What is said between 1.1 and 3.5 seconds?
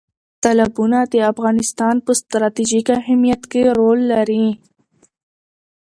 د افغانستان په ستراتیژیک اهمیت